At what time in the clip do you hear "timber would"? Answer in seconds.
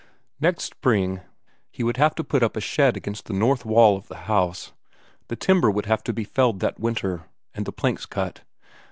5.35-5.85